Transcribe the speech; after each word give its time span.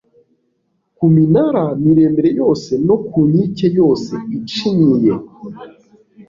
ku 0.95 1.05
minara 1.15 1.65
miremire 1.83 2.29
yose 2.41 2.71
no 2.87 2.95
ku 3.07 3.19
nkike 3.29 3.67
yose 3.79 4.13
icinyiye, 4.37 5.13